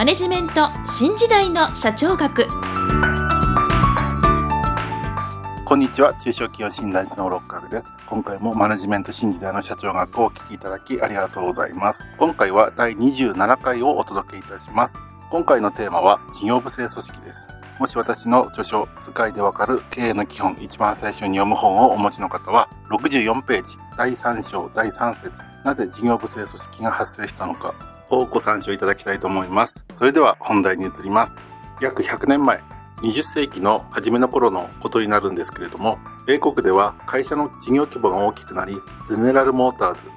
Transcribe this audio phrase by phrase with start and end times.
[0.00, 2.46] マネジメント新時代の社長学。
[5.66, 6.14] こんにちは。
[6.14, 7.92] 中小企業診断士の六角です。
[8.06, 12.02] 今回もマネジメント新時代の社長学をお聞きいただきありがとうございます。
[12.16, 14.98] 今回は第27回をお届けいたします。
[15.30, 17.50] 今回のテーマは事業部制組織です。
[17.78, 27.74] もし私の著書「使いでわかる経営の基本」一番最初に読む本をお持ちの方は64ページ第3章第3節なぜ事業部制組織が発生したのか
[28.10, 29.84] をご参照いただきたいと思います。
[29.92, 31.48] それでは本題に移ります。
[31.80, 32.62] 約100年前
[33.02, 38.76] 20世紀の初めの頃のことになるんですけれども米国では会社の事業規模が大きくなり
[39.08, 40.08] ゼネラルモーターズ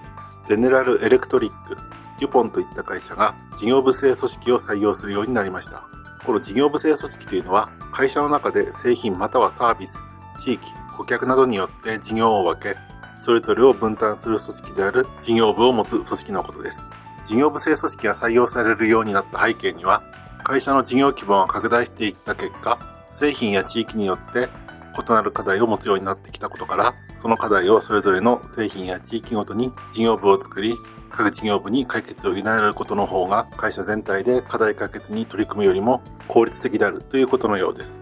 [0.45, 1.77] ゼネラルエレクトリック
[2.19, 5.87] デュポンといった会社が事業部制組織を採用するようになりました。
[6.25, 10.01] この事業部制組織というのは会社の中で製品またはサービス
[10.37, 12.77] 地域顧客などによって事業を分け
[13.19, 16.85] それぞれを分担する組織である事業部を持つ組織のことです。
[17.25, 20.03] 事業部制組織が採用されるようになった背景には
[20.43, 22.79] 会社の事業規模が拡大していった結果
[23.11, 24.49] 製品や地域によって
[24.95, 30.75] 異なる課題を持つようになってきたことからその課題をそれぞれの製品や地域ごとに事業部を作り
[31.09, 37.99] 各事業部に解決を委ねることの方が会社全体で課題解決に取り組むよりも効率的であるということのようです。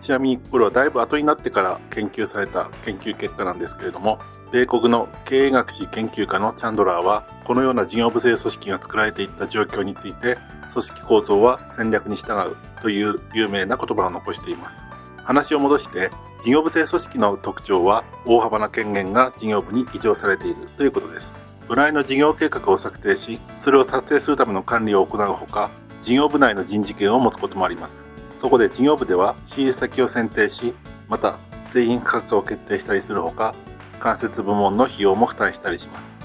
[0.00, 4.18] ちなみにこれはだいぶ後になってから研究された研究結果なんですけれども
[4.52, 10.38] 米国の経営学士研究家のチャンドラーはこのような事業部制組織が作られていった状況について
[10.72, 14.84] 組織構造は戦略に従うという有名な言葉を残しています。
[15.22, 16.10] 話を戻して
[16.42, 21.34] 事業部制組織の特徴は大幅な権限が事業部に移譲されているということです。
[21.68, 25.70] 部内の事業計画を策定し、それを達成するための管理を行うほか、
[26.02, 28.04] 事業部内の人事権を持つこともあります。
[28.38, 30.74] そこで事業部では仕入れ先を選定し、
[31.08, 33.54] また製品価格を決定したりするほか、
[34.00, 36.16] 間接部門の費用も負担したりします。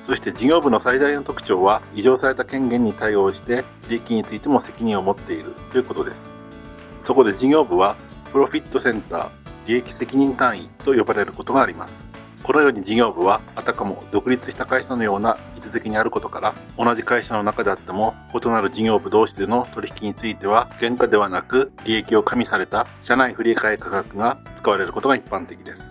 [0.00, 6.28] そして事業部の最大の特徴は、異常された権限に対応して利益についても責任を持っているということです。
[7.00, 7.96] そこで事業部は、
[8.32, 9.28] プロフィットセンター、
[9.66, 12.04] 利益責任単位と呼ばれることがあります。
[12.44, 25.90] このように事業部はあたかも独立した会社のような位置づけにあることから同じ会社の中であっても異なる事業部同士での取引については原価ではなく利益を加味された社内振替価格が使われることが一般的です